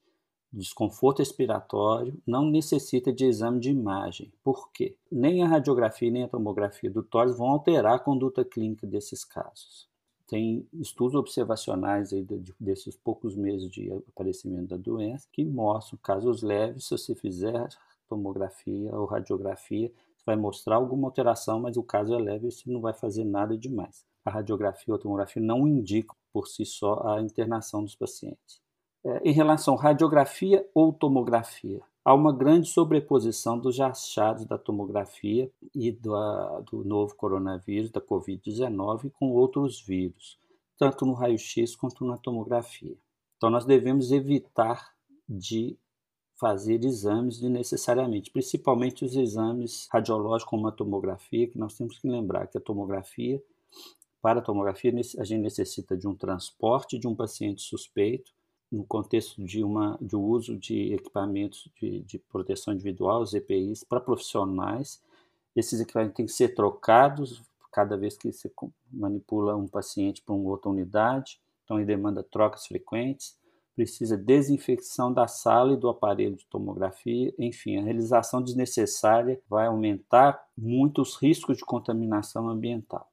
desconforto 0.52 1.18
respiratório, 1.18 2.16
não 2.24 2.48
necessita 2.48 3.12
de 3.12 3.24
exame 3.24 3.58
de 3.58 3.70
imagem. 3.70 4.32
Por 4.44 4.70
quê? 4.70 4.96
Nem 5.10 5.42
a 5.42 5.48
radiografia 5.48 6.12
nem 6.12 6.22
a 6.22 6.28
tomografia 6.28 6.88
do 6.88 7.02
tórax 7.02 7.36
vão 7.36 7.48
alterar 7.48 7.96
a 7.96 7.98
conduta 7.98 8.44
clínica 8.44 8.86
desses 8.86 9.24
casos. 9.24 9.88
Tem 10.28 10.64
estudos 10.74 11.16
observacionais 11.16 12.12
aí 12.12 12.24
desses 12.60 12.94
poucos 12.94 13.34
meses 13.34 13.68
de 13.68 13.90
aparecimento 14.08 14.68
da 14.68 14.76
doença 14.76 15.26
que 15.32 15.44
mostram 15.44 15.98
casos 16.00 16.40
leves, 16.40 16.84
se 16.84 16.96
você 16.96 17.16
fizer 17.16 17.68
tomografia 18.08 18.94
ou 18.94 19.06
radiografia, 19.06 19.92
vai 20.30 20.36
mostrar 20.36 20.76
alguma 20.76 21.08
alteração, 21.08 21.58
mas 21.58 21.76
o 21.76 21.82
caso 21.82 22.14
é 22.14 22.18
leve 22.18 22.46
e 22.46 22.52
você 22.52 22.70
não 22.70 22.80
vai 22.80 22.92
fazer 22.92 23.24
nada 23.24 23.58
demais. 23.58 24.04
A 24.24 24.30
radiografia 24.30 24.94
ou 24.94 24.96
a 24.96 25.02
tomografia 25.02 25.42
não 25.42 25.66
indicam 25.66 26.14
por 26.32 26.46
si 26.46 26.64
só 26.64 27.02
a 27.04 27.20
internação 27.20 27.82
dos 27.82 27.96
pacientes. 27.96 28.60
É, 29.04 29.28
em 29.28 29.32
relação 29.32 29.74
à 29.74 29.82
radiografia 29.82 30.64
ou 30.72 30.92
tomografia, 30.92 31.80
há 32.04 32.14
uma 32.14 32.32
grande 32.32 32.68
sobreposição 32.68 33.58
dos 33.58 33.80
achados 33.80 34.44
da 34.44 34.56
tomografia 34.56 35.50
e 35.74 35.90
do, 35.90 36.12
do 36.70 36.84
novo 36.84 37.16
coronavírus, 37.16 37.90
da 37.90 38.00
Covid-19, 38.00 39.10
com 39.18 39.32
outros 39.32 39.80
vírus, 39.80 40.38
tanto 40.78 41.04
no 41.04 41.14
raio-x 41.14 41.74
quanto 41.74 42.04
na 42.04 42.16
tomografia. 42.16 42.96
Então, 43.36 43.50
nós 43.50 43.64
devemos 43.64 44.12
evitar 44.12 44.92
de 45.28 45.76
fazer 46.40 46.82
exames 46.86 47.42
necessariamente, 47.42 48.30
principalmente 48.30 49.04
os 49.04 49.14
exames 49.14 49.86
radiológicos 49.92 50.48
como 50.48 50.66
a 50.66 50.72
tomografia, 50.72 51.46
que 51.46 51.58
nós 51.58 51.76
temos 51.76 51.98
que 51.98 52.08
lembrar 52.08 52.46
que 52.46 52.56
a 52.56 52.60
tomografia, 52.60 53.42
para 54.22 54.40
a 54.40 54.42
tomografia, 54.42 54.90
a 55.18 55.24
gente 55.24 55.42
necessita 55.42 55.94
de 55.94 56.08
um 56.08 56.14
transporte 56.14 56.98
de 56.98 57.06
um 57.06 57.14
paciente 57.14 57.60
suspeito, 57.60 58.32
no 58.72 58.84
contexto 58.84 59.44
de, 59.44 59.62
uma, 59.62 59.98
de 60.00 60.16
uso 60.16 60.56
de 60.56 60.94
equipamentos 60.94 61.68
de, 61.78 62.00
de 62.02 62.18
proteção 62.18 62.72
individual, 62.72 63.20
os 63.20 63.34
EPIs, 63.34 63.84
para 63.84 64.00
profissionais. 64.00 65.02
Esses 65.54 65.80
equipamentos 65.80 66.16
têm 66.16 66.24
que 66.24 66.32
ser 66.32 66.54
trocados 66.54 67.42
cada 67.70 67.96
vez 67.96 68.16
que 68.16 68.32
você 68.32 68.50
manipula 68.90 69.56
um 69.56 69.66
paciente 69.66 70.22
para 70.22 70.34
uma 70.34 70.48
outra 70.48 70.70
unidade, 70.70 71.38
então 71.64 71.78
ele 71.78 71.86
demanda 71.86 72.22
trocas 72.22 72.66
frequentes 72.66 73.36
precisa 73.80 74.14
desinfecção 74.14 75.10
da 75.10 75.26
sala 75.26 75.72
e 75.72 75.76
do 75.76 75.88
aparelho 75.88 76.36
de 76.36 76.44
tomografia, 76.44 77.32
enfim, 77.38 77.78
a 77.78 77.82
realização 77.82 78.42
desnecessária 78.42 79.40
vai 79.48 79.68
aumentar 79.68 80.46
muito 80.56 81.00
os 81.00 81.16
riscos 81.16 81.56
de 81.56 81.64
contaminação 81.64 82.46
ambiental. 82.46 83.10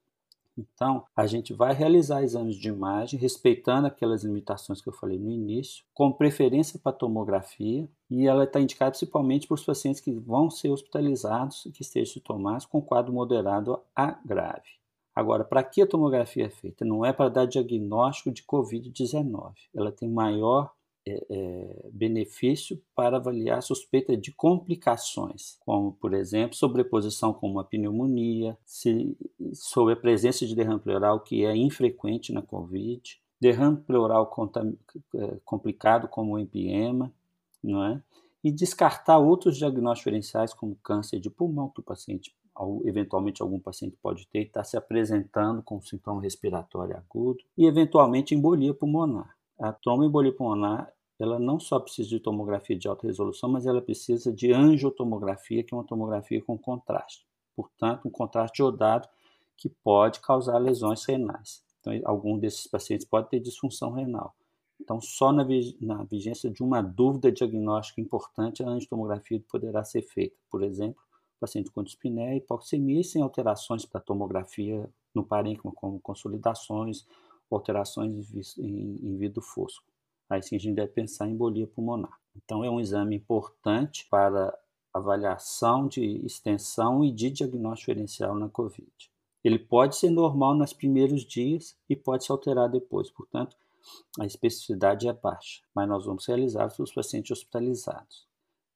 Então, 0.58 1.04
a 1.16 1.26
gente 1.26 1.54
vai 1.54 1.72
realizar 1.72 2.22
exames 2.22 2.56
de 2.56 2.68
imagem, 2.68 3.18
respeitando 3.18 3.86
aquelas 3.86 4.24
limitações 4.24 4.82
que 4.82 4.88
eu 4.90 4.92
falei 4.92 5.18
no 5.18 5.30
início, 5.30 5.84
com 5.94 6.12
preferência 6.12 6.78
para 6.78 6.92
tomografia, 6.92 7.88
e 8.10 8.26
ela 8.26 8.44
está 8.44 8.60
indicada 8.60 8.90
principalmente 8.90 9.46
para 9.46 9.54
os 9.54 9.64
pacientes 9.64 10.02
que 10.02 10.12
vão 10.12 10.50
ser 10.50 10.68
hospitalizados 10.68 11.64
e 11.64 11.70
que 11.70 11.80
estejam 11.80 12.12
sintomáticos 12.12 12.70
com 12.70 12.82
quadro 12.82 13.10
moderado 13.10 13.80
a 13.96 14.18
grave. 14.22 14.77
Agora, 15.18 15.42
para 15.42 15.64
que 15.64 15.82
a 15.82 15.86
tomografia 15.86 16.46
é 16.46 16.48
feita? 16.48 16.84
Não 16.84 17.04
é 17.04 17.12
para 17.12 17.28
dar 17.28 17.44
diagnóstico 17.44 18.30
de 18.30 18.44
Covid-19. 18.44 19.52
Ela 19.74 19.90
tem 19.90 20.08
maior 20.08 20.72
é, 21.04 21.26
é, 21.28 21.88
benefício 21.92 22.80
para 22.94 23.16
avaliar 23.16 23.60
suspeita 23.60 24.16
de 24.16 24.30
complicações, 24.30 25.58
como, 25.66 25.90
por 25.94 26.14
exemplo, 26.14 26.54
sobreposição 26.54 27.32
com 27.32 27.50
uma 27.50 27.64
pneumonia, 27.64 28.56
se, 28.64 29.18
sobre 29.54 29.94
a 29.94 29.96
presença 29.96 30.46
de 30.46 30.54
derrame 30.54 30.78
pleural, 30.78 31.18
que 31.18 31.44
é 31.44 31.56
infrequente 31.56 32.32
na 32.32 32.40
Covid, 32.40 33.20
derrame 33.40 33.78
pleural 33.78 34.32
é, 35.16 35.36
complicado, 35.44 36.06
como 36.06 36.34
o 36.34 36.38
empiema, 36.38 37.12
não 37.60 37.82
é? 37.82 38.00
e 38.42 38.52
descartar 38.52 39.18
outros 39.18 39.56
diagnósticos 39.56 39.98
diferenciais, 39.98 40.54
como 40.54 40.76
câncer 40.76 41.18
de 41.18 41.28
pulmão, 41.28 41.70
que 41.70 41.80
o 41.80 41.82
paciente 41.82 42.34
eventualmente 42.84 43.42
algum 43.42 43.58
paciente 43.58 43.96
pode 44.02 44.26
ter, 44.28 44.40
está 44.40 44.64
se 44.64 44.76
apresentando 44.76 45.62
com 45.62 45.80
sintoma 45.80 46.22
respiratório 46.22 46.96
agudo 46.96 47.38
e 47.56 47.66
eventualmente 47.66 48.34
embolia 48.34 48.74
pulmonar. 48.74 49.36
A 49.58 49.72
tromboembolia 49.72 50.32
pulmonar 50.32 50.92
ela 51.18 51.38
não 51.38 51.58
só 51.58 51.80
precisa 51.80 52.08
de 52.08 52.20
tomografia 52.20 52.78
de 52.78 52.86
alta 52.86 53.06
resolução, 53.06 53.50
mas 53.50 53.66
ela 53.66 53.82
precisa 53.82 54.32
de 54.32 54.52
angiotomografia, 54.52 55.64
que 55.64 55.74
é 55.74 55.76
uma 55.76 55.84
tomografia 55.84 56.40
com 56.42 56.56
contraste. 56.56 57.26
Portanto, 57.56 58.06
um 58.06 58.10
contraste 58.10 58.62
iodado 58.62 59.08
que 59.56 59.68
pode 59.68 60.20
causar 60.20 60.58
lesões 60.58 61.04
renais. 61.04 61.64
Então, 61.80 61.92
algum 62.04 62.38
desses 62.38 62.68
pacientes 62.68 63.04
pode 63.04 63.28
ter 63.28 63.40
disfunção 63.40 63.92
renal. 63.92 64.32
Então, 64.80 65.00
só 65.00 65.32
na, 65.32 65.44
na 65.80 66.04
vigência 66.04 66.48
de 66.48 66.62
uma 66.62 66.80
dúvida 66.80 67.32
diagnóstica 67.32 68.00
importante, 68.00 68.62
a 68.62 68.68
angiotomografia 68.68 69.42
poderá 69.50 69.82
ser 69.82 70.02
feita. 70.02 70.36
Por 70.48 70.62
exemplo, 70.62 71.02
paciente 71.38 71.70
com 71.70 71.82
dispneia 71.82 72.34
e 72.34 72.38
hipoxemia 72.38 73.02
sem 73.02 73.22
alterações 73.22 73.84
para 73.84 74.00
tomografia 74.00 74.88
no 75.14 75.24
parênquima, 75.24 75.72
como 75.72 76.00
consolidações 76.00 77.06
alterações 77.50 78.58
em, 78.58 78.98
em 79.02 79.16
vidro 79.16 79.40
fosco. 79.40 79.84
Aí 80.28 80.42
sim 80.42 80.56
a 80.56 80.58
gente 80.58 80.74
deve 80.74 80.92
pensar 80.92 81.26
em 81.26 81.32
embolia 81.32 81.66
pulmonar. 81.66 82.18
Então, 82.36 82.62
é 82.62 82.70
um 82.70 82.80
exame 82.80 83.16
importante 83.16 84.06
para 84.10 84.56
avaliação 84.92 85.88
de 85.88 86.24
extensão 86.24 87.04
e 87.04 87.10
de 87.10 87.30
diagnóstico 87.30 87.92
diferencial 87.92 88.34
na 88.34 88.48
COVID. 88.48 88.90
Ele 89.42 89.58
pode 89.58 89.96
ser 89.96 90.10
normal 90.10 90.54
nos 90.54 90.72
primeiros 90.72 91.24
dias 91.24 91.76
e 91.88 91.96
pode 91.96 92.24
se 92.24 92.32
alterar 92.32 92.68
depois, 92.68 93.10
portanto, 93.10 93.56
a 94.18 94.26
especificidade 94.26 95.08
é 95.08 95.12
baixa, 95.12 95.62
mas 95.74 95.88
nós 95.88 96.04
vamos 96.04 96.26
realizar 96.26 96.68
para 96.68 96.82
os 96.82 96.92
pacientes 96.92 97.30
hospitalizados. 97.30 98.26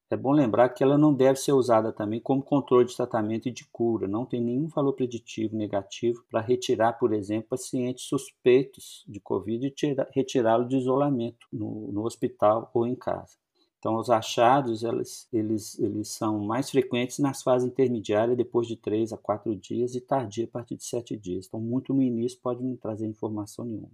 É 0.09 0.15
bom 0.15 0.31
lembrar 0.31 0.69
que 0.69 0.83
ela 0.83 0.97
não 0.97 1.13
deve 1.13 1.39
ser 1.39 1.53
usada 1.53 1.91
também 1.91 2.19
como 2.19 2.43
controle 2.43 2.85
de 2.85 2.95
tratamento 2.95 3.47
e 3.47 3.51
de 3.51 3.65
cura. 3.65 4.07
Não 4.07 4.25
tem 4.25 4.39
nenhum 4.39 4.67
valor 4.67 4.93
preditivo 4.93 5.55
negativo 5.55 6.23
para 6.29 6.39
retirar, 6.39 6.93
por 6.93 7.13
exemplo, 7.13 7.49
pacientes 7.49 8.05
suspeitos 8.05 9.03
de 9.07 9.19
Covid 9.19 9.65
e 9.65 9.95
retirá-lo 10.11 10.67
de 10.67 10.77
isolamento 10.77 11.47
no, 11.51 11.91
no 11.91 12.05
hospital 12.05 12.69
ou 12.73 12.85
em 12.85 12.95
casa. 12.95 13.37
Então, 13.83 13.97
os 13.97 14.09
achados 14.09 14.81
eles, 14.81 15.27
eles, 15.33 15.77
eles 15.77 16.07
são 16.07 16.39
mais 16.39 16.71
frequentes 16.71 17.19
nas 17.19 17.43
fases 17.43 17.67
intermediárias, 17.67 18.37
depois 18.37 18.65
de 18.65 18.77
3 18.77 19.11
a 19.11 19.17
4 19.17 19.53
dias, 19.57 19.93
e 19.93 19.99
tardia 19.99 20.45
a 20.45 20.47
partir 20.47 20.77
de 20.77 20.85
7 20.85 21.17
dias. 21.17 21.47
Então, 21.47 21.59
muito 21.59 21.93
no 21.93 22.01
início 22.01 22.39
pode 22.41 22.63
não 22.63 22.77
trazer 22.77 23.05
informação 23.05 23.65
nenhuma. 23.65 23.91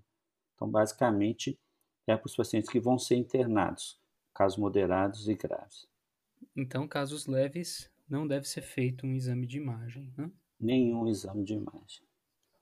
Então, 0.53 0.69
basicamente, 0.69 1.57
é 2.05 2.15
para 2.15 2.27
os 2.27 2.35
pacientes 2.35 2.69
que 2.69 2.79
vão 2.79 2.99
ser 2.99 3.15
internados, 3.15 3.97
casos 4.31 4.59
moderados 4.59 5.27
e 5.27 5.33
graves. 5.33 5.88
Então, 6.55 6.87
casos 6.87 7.25
leves, 7.25 7.89
não 8.07 8.27
deve 8.27 8.47
ser 8.47 8.61
feito 8.61 9.05
um 9.05 9.15
exame 9.15 9.45
de 9.47 9.57
imagem, 9.57 10.13
né? 10.17 10.31
Nenhum 10.59 11.07
exame 11.07 11.43
de 11.43 11.53
imagem. 11.53 12.03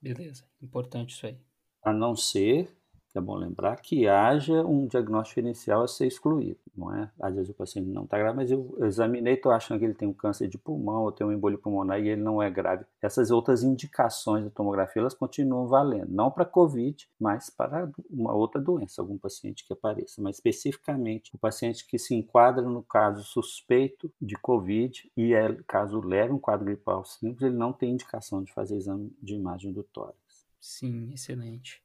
Beleza, 0.00 0.44
importante 0.62 1.14
isso 1.14 1.26
aí. 1.26 1.38
A 1.82 1.92
não 1.92 2.14
ser 2.14 2.77
é 3.16 3.20
bom 3.20 3.34
lembrar 3.34 3.76
que 3.76 4.06
haja 4.06 4.64
um 4.64 4.86
diagnóstico 4.86 5.40
inicial 5.40 5.82
a 5.82 5.88
ser 5.88 6.06
excluído, 6.06 6.58
não 6.76 6.94
é? 6.94 7.10
Às 7.20 7.34
vezes 7.34 7.50
o 7.50 7.54
paciente 7.54 7.88
não 7.88 8.04
está 8.04 8.18
grave, 8.18 8.36
mas 8.36 8.50
eu 8.50 8.76
examinei, 8.80 9.34
estou 9.34 9.50
achando 9.52 9.78
que 9.78 9.84
ele 9.84 9.94
tem 9.94 10.06
um 10.06 10.12
câncer 10.12 10.48
de 10.48 10.58
pulmão 10.58 11.02
ou 11.02 11.12
tem 11.12 11.26
um 11.26 11.32
emboli 11.32 11.56
pulmonar 11.56 12.00
e 12.00 12.08
ele 12.08 12.20
não 12.20 12.42
é 12.42 12.50
grave. 12.50 12.84
Essas 13.00 13.30
outras 13.30 13.62
indicações 13.62 14.44
da 14.44 14.50
tomografia, 14.50 15.00
elas 15.00 15.14
continuam 15.14 15.66
valendo, 15.66 16.10
não 16.10 16.30
para 16.30 16.44
COVID, 16.44 17.08
mas 17.18 17.48
para 17.48 17.90
uma 18.10 18.34
outra 18.34 18.60
doença, 18.60 19.00
algum 19.00 19.16
paciente 19.16 19.66
que 19.66 19.72
apareça, 19.72 20.20
mas 20.20 20.36
especificamente 20.36 21.34
o 21.34 21.38
paciente 21.38 21.86
que 21.86 21.98
se 21.98 22.14
enquadra 22.14 22.62
no 22.62 22.82
caso 22.82 23.22
suspeito 23.24 24.12
de 24.20 24.36
COVID 24.36 25.10
e 25.16 25.32
é 25.32 25.56
caso 25.66 26.00
leve, 26.00 26.32
um 26.32 26.38
quadro 26.38 26.66
gripal 26.66 27.04
simples, 27.04 27.42
ele 27.42 27.56
não 27.56 27.72
tem 27.72 27.92
indicação 27.92 28.42
de 28.42 28.52
fazer 28.52 28.76
exame 28.76 29.12
de 29.22 29.34
imagem 29.34 29.72
do 29.72 29.82
tórax. 29.82 30.16
Sim, 30.60 31.10
excelente. 31.12 31.82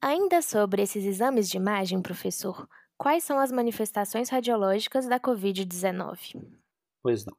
Ainda 0.00 0.40
sobre 0.40 0.80
esses 0.80 1.04
exames 1.04 1.48
de 1.48 1.56
imagem, 1.56 2.00
professor, 2.00 2.68
quais 2.96 3.24
são 3.24 3.36
as 3.36 3.50
manifestações 3.50 4.28
radiológicas 4.28 5.08
da 5.08 5.18
Covid-19? 5.18 6.40
Pois 7.02 7.26
não. 7.26 7.36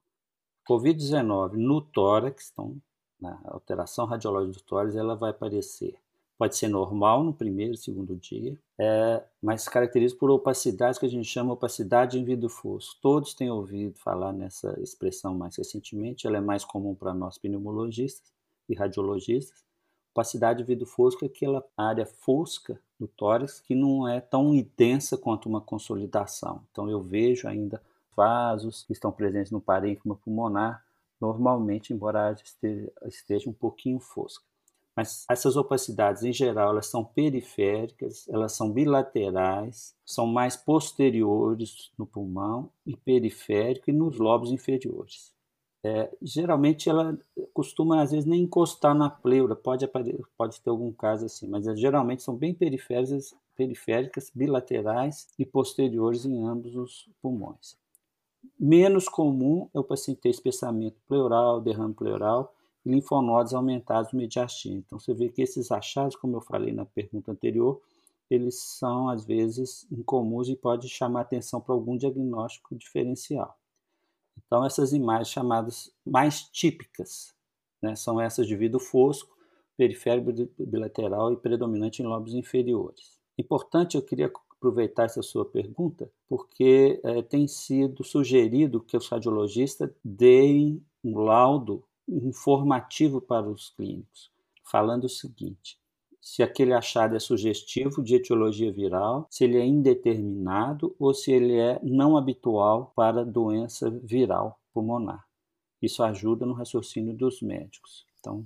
Covid-19 0.69 1.53
no 1.53 1.81
tórax, 1.81 2.51
então, 2.51 2.75
na 3.19 3.39
alteração 3.45 4.05
radiológica 4.05 4.59
do 4.59 4.63
tórax, 4.65 4.93
ela 4.93 5.15
vai 5.15 5.31
aparecer. 5.31 5.97
Pode 6.37 6.57
ser 6.57 6.67
normal 6.67 7.23
no 7.23 7.33
primeiro 7.33 7.77
segundo 7.77 8.15
dia, 8.17 8.59
é, 8.77 9.23
mas 9.41 9.67
caracteriza 9.69 10.17
por 10.17 10.29
opacidade 10.29 10.99
que 10.99 11.05
a 11.05 11.09
gente 11.09 11.29
chama 11.29 11.53
opacidade 11.53 12.19
em 12.19 12.25
vidro 12.25 12.49
fosco. 12.49 12.99
Todos 13.01 13.33
têm 13.33 13.49
ouvido 13.49 13.97
falar 13.97 14.33
nessa 14.33 14.77
expressão 14.81 15.33
mais 15.33 15.55
recentemente, 15.55 16.27
ela 16.27 16.37
é 16.37 16.41
mais 16.41 16.65
comum 16.65 16.93
para 16.93 17.13
nós 17.13 17.37
pneumologistas 17.37 18.33
e 18.67 18.75
radiologistas 18.75 19.68
opacidade 20.11 20.63
vidro 20.63 20.85
fosco 20.85 21.23
é 21.23 21.27
aquela 21.27 21.63
área 21.77 22.05
fosca 22.05 22.79
do 22.99 23.07
tórax 23.07 23.59
que 23.61 23.73
não 23.73 24.07
é 24.07 24.19
tão 24.19 24.53
intensa 24.53 25.17
quanto 25.17 25.47
uma 25.47 25.61
consolidação. 25.61 26.61
Então 26.71 26.89
eu 26.89 27.01
vejo 27.01 27.47
ainda 27.47 27.81
vasos 28.15 28.83
que 28.83 28.91
estão 28.91 29.11
presentes 29.11 29.51
no 29.51 29.61
parênquima 29.61 30.15
pulmonar, 30.15 30.83
normalmente, 31.21 31.93
embora 31.93 32.35
esteja 33.05 33.49
um 33.49 33.53
pouquinho 33.53 33.99
fosca. 33.99 34.43
Mas 34.95 35.25
essas 35.29 35.55
opacidades, 35.55 36.23
em 36.23 36.33
geral, 36.33 36.71
elas 36.71 36.87
são 36.87 37.05
periféricas, 37.05 38.27
elas 38.27 38.51
são 38.51 38.69
bilaterais, 38.69 39.95
são 40.05 40.27
mais 40.27 40.57
posteriores 40.57 41.89
no 41.97 42.05
pulmão 42.05 42.69
e 42.85 42.97
periférico 42.97 43.89
e 43.89 43.93
nos 43.93 44.17
lobos 44.17 44.51
inferiores. 44.51 45.33
É, 45.81 46.13
geralmente 46.21 46.89
ela 46.89 47.17
costuma 47.53 48.01
às 48.01 48.11
vezes 48.11 48.25
nem 48.25 48.43
encostar 48.43 48.93
na 48.93 49.09
pleura, 49.09 49.55
pode, 49.55 49.87
pode 50.37 50.61
ter 50.61 50.69
algum 50.69 50.91
caso 50.91 51.25
assim, 51.25 51.47
mas 51.47 51.67
é, 51.67 51.75
geralmente 51.75 52.21
são 52.21 52.35
bem 52.35 52.53
periféricas, 52.53 53.33
periféricas, 53.55 54.29
bilaterais 54.35 55.29
e 55.39 55.45
posteriores 55.45 56.25
em 56.25 56.45
ambos 56.45 56.75
os 56.75 57.09
pulmões. 57.21 57.77
Menos 58.59 59.07
comum 59.07 59.69
é 59.73 59.79
o 59.79 59.83
paciente 59.83 60.21
ter 60.21 60.29
espessamento 60.29 60.97
pleural, 61.07 61.61
derrame 61.61 61.93
pleural 61.93 62.53
e 62.85 62.89
linfonodos 62.89 63.53
aumentados 63.53 64.11
no 64.11 64.19
mediastino. 64.19 64.83
Então 64.85 64.99
você 64.99 65.13
vê 65.13 65.29
que 65.29 65.41
esses 65.41 65.71
achados, 65.71 66.15
como 66.15 66.37
eu 66.37 66.41
falei 66.41 66.73
na 66.73 66.85
pergunta 66.85 67.31
anterior, 67.31 67.81
eles 68.29 68.55
são 68.55 69.09
às 69.09 69.25
vezes 69.25 69.87
incomuns 69.91 70.47
e 70.49 70.55
pode 70.55 70.87
chamar 70.87 71.21
atenção 71.21 71.59
para 71.59 71.73
algum 71.73 71.97
diagnóstico 71.97 72.75
diferencial. 72.75 73.58
Então, 74.49 74.65
essas 74.65 74.93
imagens 74.93 75.29
chamadas 75.29 75.93
mais 76.03 76.41
típicas 76.41 77.35
né, 77.79 77.95
são 77.95 78.19
essas 78.19 78.47
de 78.47 78.55
vidro 78.55 78.79
fosco, 78.79 79.37
periférico 79.77 80.33
bilateral 80.57 81.31
e 81.31 81.37
predominante 81.37 82.01
em 82.01 82.07
lobos 82.07 82.33
inferiores. 82.33 83.19
Importante, 83.37 83.95
eu 83.95 84.01
queria 84.01 84.33
aproveitar 84.57 85.03
essa 85.03 85.21
sua 85.21 85.45
pergunta, 85.45 86.11
porque 86.27 86.99
é, 87.03 87.21
tem 87.21 87.47
sido 87.47 88.03
sugerido 88.03 88.81
que 88.81 88.97
os 88.97 89.07
radiologistas 89.07 89.91
deem 90.03 90.83
um 91.03 91.19
laudo 91.19 91.83
informativo 92.07 93.21
para 93.21 93.47
os 93.47 93.69
clínicos, 93.69 94.31
falando 94.63 95.03
o 95.03 95.09
seguinte: 95.09 95.78
se 96.21 96.43
aquele 96.43 96.73
achado 96.73 97.15
é 97.15 97.19
sugestivo 97.19 98.03
de 98.03 98.15
etiologia 98.15 98.71
viral, 98.71 99.27
se 99.29 99.43
ele 99.45 99.57
é 99.57 99.65
indeterminado 99.65 100.95
ou 100.99 101.13
se 101.13 101.31
ele 101.31 101.57
é 101.57 101.79
não 101.81 102.17
habitual 102.17 102.91
para 102.95 103.25
doença 103.25 103.89
viral 103.89 104.59
pulmonar. 104.73 105.25
Isso 105.81 106.03
ajuda 106.03 106.45
no 106.45 106.53
raciocínio 106.53 107.13
dos 107.13 107.41
médicos. 107.41 108.05
Então, 108.19 108.45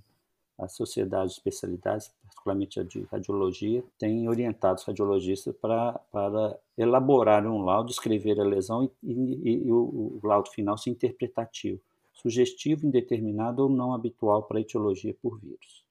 a 0.57 0.67
sociedade 0.67 1.29
de 1.29 1.33
especialidades, 1.33 2.13
particularmente 2.21 2.79
a 2.79 2.83
de 2.83 3.01
radiologia, 3.12 3.83
tem 3.97 4.29
orientado 4.29 4.79
os 4.79 4.86
radiologistas 4.86 5.55
para, 5.55 5.93
para 6.12 6.57
elaborar 6.77 7.45
um 7.47 7.63
laudo, 7.63 7.91
escrever 7.91 8.39
a 8.39 8.43
lesão 8.43 8.83
e, 8.83 9.12
e, 9.12 9.67
e 9.67 9.71
o, 9.71 10.19
o 10.21 10.27
laudo 10.27 10.49
final 10.49 10.77
ser 10.77 10.91
interpretativo, 10.91 11.81
sugestivo, 12.13 12.86
indeterminado 12.86 13.63
ou 13.63 13.69
não 13.69 13.93
habitual 13.93 14.43
para 14.43 14.62
etiologia 14.62 15.15
por 15.21 15.39
vírus. 15.39 15.82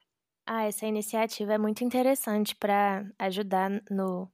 Ah, 0.46 0.64
essa 0.64 0.86
iniciativa 0.86 1.54
é 1.54 1.58
muito 1.58 1.84
interessante 1.84 2.54
para 2.56 3.08
ajudar 3.18 3.70
no, 3.90 4.30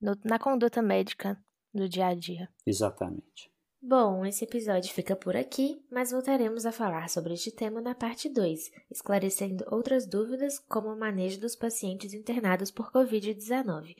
no, 0.00 0.16
na 0.24 0.38
conduta 0.38 0.82
médica 0.82 1.38
do 1.72 1.88
dia 1.88 2.06
a 2.06 2.14
dia. 2.14 2.48
Exatamente. 2.66 3.50
Bom, 3.80 4.26
esse 4.26 4.44
episódio 4.44 4.92
fica 4.92 5.14
por 5.14 5.36
aqui, 5.36 5.80
mas 5.90 6.10
voltaremos 6.10 6.66
a 6.66 6.72
falar 6.72 7.08
sobre 7.08 7.34
este 7.34 7.52
tema 7.52 7.80
na 7.80 7.94
parte 7.94 8.28
2, 8.28 8.72
esclarecendo 8.90 9.64
outras 9.70 10.04
dúvidas 10.04 10.58
como 10.58 10.88
o 10.88 10.98
manejo 10.98 11.40
dos 11.40 11.54
pacientes 11.54 12.12
internados 12.12 12.72
por 12.72 12.90
Covid-19. 12.90 13.94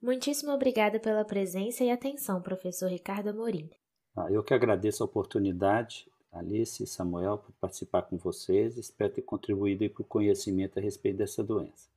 Muitíssimo 0.00 0.52
obrigada 0.52 1.00
pela 1.00 1.24
presença 1.24 1.82
e 1.82 1.90
atenção, 1.90 2.40
professor 2.40 2.88
Ricardo 2.88 3.30
Amorim. 3.30 3.68
Ah, 4.16 4.30
eu 4.30 4.44
que 4.44 4.54
agradeço 4.54 5.02
a 5.02 5.06
oportunidade 5.06 6.06
Alice 6.34 6.82
e 6.82 6.86
Samuel 6.86 7.38
por 7.38 7.52
participar 7.60 8.02
com 8.02 8.16
vocês. 8.16 8.76
Espero 8.76 9.12
ter 9.12 9.22
contribuído 9.22 9.88
para 9.88 10.02
o 10.02 10.04
conhecimento 10.04 10.78
a 10.78 10.82
respeito 10.82 11.18
dessa 11.18 11.42
doença. 11.42 11.88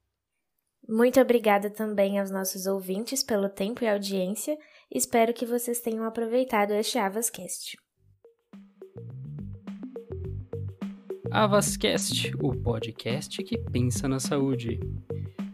Muito 0.88 1.20
obrigada 1.20 1.70
também 1.70 2.20
aos 2.20 2.32
nossos 2.32 2.66
ouvintes 2.66 3.22
pelo 3.22 3.50
tempo 3.50 3.84
e 3.84 3.90
audiência. 3.90 4.58
Espero 4.90 5.34
que 5.34 5.46
vocês 5.46 5.82
tenham 5.82 6.06
aproveitado 6.06 6.72
este 6.72 6.98
Avascast. 6.98 7.78
Avascast, 11.30 12.32
o 12.40 12.56
podcast 12.56 13.44
que 13.44 13.58
pensa 13.58 14.08
na 14.08 14.20
saúde. 14.20 14.80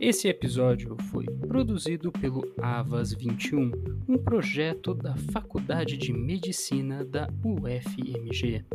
Esse 0.05 0.27
episódio 0.27 0.97
foi 1.09 1.23
produzido 1.23 2.11
pelo 2.11 2.53
Avas 2.61 3.13
21, 3.13 3.71
um 4.05 4.17
projeto 4.17 4.93
da 4.93 5.15
Faculdade 5.15 5.95
de 5.95 6.11
Medicina 6.11 7.05
da 7.05 7.29
UFMG, 7.41 8.65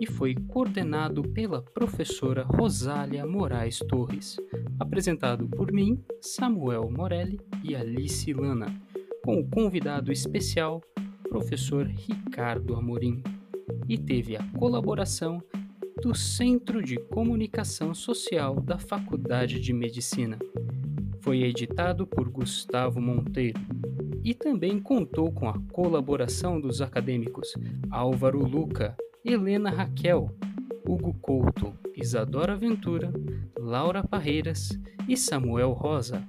e 0.00 0.06
foi 0.06 0.36
coordenado 0.36 1.24
pela 1.24 1.60
professora 1.60 2.44
Rosália 2.44 3.26
Moraes 3.26 3.80
Torres, 3.80 4.36
apresentado 4.78 5.48
por 5.48 5.72
mim, 5.72 6.00
Samuel 6.20 6.88
Morelli 6.88 7.40
e 7.64 7.74
Alice 7.74 8.32
Lana, 8.32 8.80
com 9.24 9.40
o 9.40 9.50
convidado 9.50 10.12
especial, 10.12 10.80
professor 11.28 11.84
Ricardo 11.84 12.76
Amorim, 12.76 13.24
e 13.88 13.98
teve 13.98 14.36
a 14.36 14.44
colaboração 14.56 15.42
do 16.02 16.14
Centro 16.14 16.82
de 16.82 16.96
Comunicação 16.96 17.94
Social 17.94 18.60
da 18.60 18.78
Faculdade 18.78 19.60
de 19.60 19.72
Medicina. 19.72 20.38
Foi 21.20 21.42
editado 21.42 22.06
por 22.06 22.28
Gustavo 22.28 23.00
Monteiro. 23.00 23.60
e 24.22 24.32
também 24.32 24.80
contou 24.80 25.30
com 25.30 25.48
a 25.48 25.60
colaboração 25.70 26.58
dos 26.58 26.80
acadêmicos 26.80 27.54
Álvaro 27.90 28.38
Luca, 28.46 28.96
Helena 29.22 29.68
Raquel, 29.68 30.34
Hugo 30.86 31.12
Couto, 31.20 31.74
Isadora 31.94 32.56
Ventura, 32.56 33.12
Laura 33.58 34.02
Parreiras 34.02 34.78
e 35.06 35.16
Samuel 35.16 35.72
Rosa. 35.72 36.26